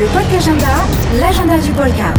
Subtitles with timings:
[0.00, 0.66] Le Polka Agenda,
[1.20, 2.12] l'agenda du Polka.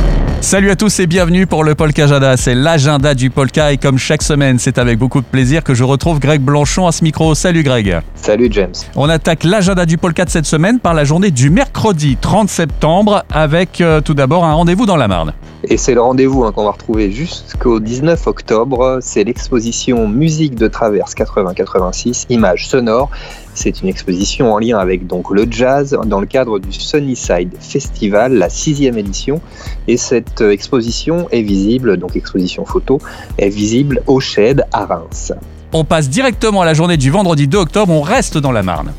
[0.45, 2.37] Salut à tous et bienvenue pour le Polka Agenda.
[2.37, 5.83] C'est l'agenda du Polka et comme chaque semaine, c'est avec beaucoup de plaisir que je
[5.83, 7.33] retrouve Greg Blanchon à ce micro.
[7.33, 7.99] Salut Greg.
[8.13, 8.75] Salut James.
[8.95, 13.25] On attaque l'agenda du Polka de cette semaine par la journée du mercredi 30 septembre
[13.31, 15.33] avec euh, tout d'abord un rendez-vous dans la Marne.
[15.67, 18.99] Et c'est le rendez-vous hein, qu'on va retrouver jusqu'au 19 octobre.
[19.01, 23.09] C'est l'exposition Musique de Traverse 80-86, images sonores.
[23.55, 28.33] C'est une exposition en lien avec donc le jazz dans le cadre du Sunnyside Festival,
[28.33, 29.41] la sixième édition.
[29.87, 32.99] Et cette exposition est visible, donc exposition photo,
[33.37, 35.33] est visible au Shed à Reims.
[35.73, 38.93] On passe directement à la journée du vendredi 2 octobre, on reste dans la Marne.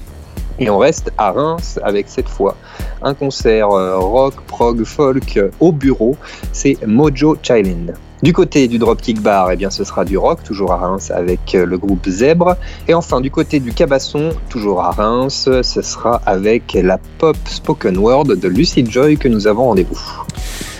[0.58, 2.56] Et on reste à Reims avec cette fois
[3.02, 6.16] un concert euh, rock, prog, folk euh, au bureau.
[6.52, 7.92] C'est Mojo Chilin.
[8.22, 11.54] Du côté du Dropkick Bar, eh bien, ce sera du rock, toujours à Reims avec
[11.54, 12.56] euh, le groupe Zèbre.
[12.88, 17.98] Et enfin, du côté du Cabasson, toujours à Reims, ce sera avec la pop spoken
[17.98, 20.00] word de Lucid Joy que nous avons rendez-vous.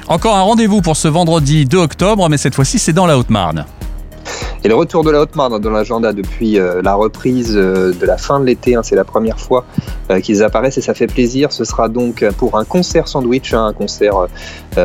[0.08, 3.66] Encore un rendez-vous pour ce vendredi 2 octobre, mais cette fois-ci c'est dans la Haute-Marne.
[4.62, 8.16] Et le retour de la Haute-Marne dans l'agenda depuis euh, la reprise euh, de la
[8.16, 9.64] fin de l'été, hein, c'est la première fois
[10.10, 11.50] euh, qu'ils apparaissent et ça fait plaisir.
[11.50, 14.28] Ce sera donc pour un concert sandwich, hein, un concert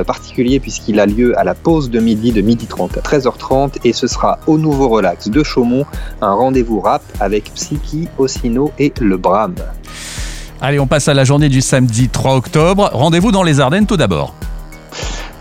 [0.07, 3.93] particulier puisqu'il a lieu à la pause de midi de midi 30 à 13h30 et
[3.93, 5.85] ce sera au Nouveau Relax de Chaumont,
[6.21, 9.53] un rendez-vous rap avec Psyche, Ossino et Le Bram.
[10.61, 12.89] Allez, on passe à la journée du samedi 3 octobre.
[12.93, 14.35] Rendez-vous dans les Ardennes tout d'abord.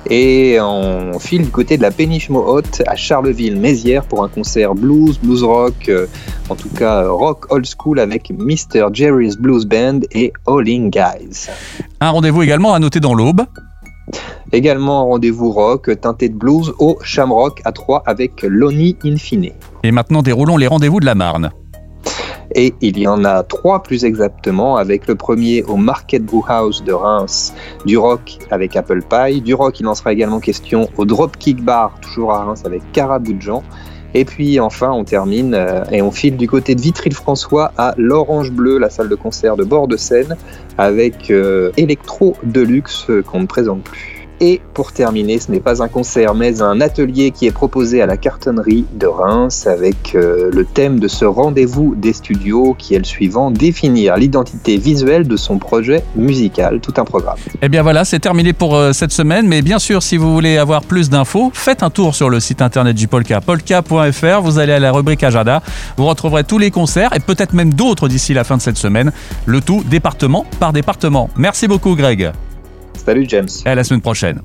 [0.09, 5.19] Et on file du côté de la péniche Mohotte à Charleville-Mézières pour un concert blues,
[5.23, 6.07] blues rock, euh,
[6.49, 8.89] en tout cas rock old school avec Mr.
[8.93, 11.49] Jerry's Blues Band et Alling Guys.
[12.01, 13.43] Un rendez-vous également à noter dans l'Aube.
[14.53, 19.51] Également un rendez-vous rock teinté de blues au Shamrock à 3 avec Lonnie Infine.
[19.85, 21.53] Et maintenant déroulons les rendez-vous de la Marne.
[22.55, 26.83] Et il y en a trois plus exactement, avec le premier au Market Brew House
[26.83, 27.55] de Reims,
[27.87, 29.41] du rock avec Apple Pie.
[29.41, 33.35] Du rock, il en sera également question au Dropkick Bar, toujours à Reims, avec Carabou
[33.35, 33.63] de Jean.
[34.15, 38.51] Et puis enfin, on termine euh, et on file du côté de Vitry-le-François à l'Orange
[38.51, 40.37] Bleu, la salle de concert de bord de Seine,
[40.79, 44.20] avec euh, Electro Deluxe euh, qu'on ne présente plus.
[44.43, 48.07] Et pour terminer, ce n'est pas un concert, mais un atelier qui est proposé à
[48.07, 52.99] la cartonnerie de Reims avec euh, le thème de ce rendez-vous des studios qui est
[52.99, 57.37] le suivant, définir l'identité visuelle de son projet musical, tout un programme.
[57.55, 60.33] Et eh bien voilà, c'est terminé pour euh, cette semaine, mais bien sûr, si vous
[60.33, 64.59] voulez avoir plus d'infos, faites un tour sur le site internet du Polka, polka.fr, vous
[64.59, 65.63] allez à la rubrique Agenda,
[65.99, 69.13] vous retrouverez tous les concerts et peut-être même d'autres d'ici la fin de cette semaine,
[69.45, 71.29] le tout département par département.
[71.37, 72.33] Merci beaucoup Greg.
[73.11, 73.49] Salut James.
[73.65, 74.41] À la semaine prochaine.